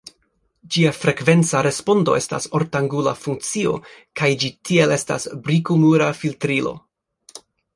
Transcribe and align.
Ĝia 0.75 0.93
frekvenca 0.99 1.59
respondo 1.67 2.15
estas 2.21 2.49
ortangula 2.59 3.13
funkcio, 3.25 3.75
kaj 4.23 4.31
ĝi 4.45 4.51
tiel 4.71 4.97
estas 4.97 5.29
briko-mura 5.49 6.09
filtrilo. 6.23 6.75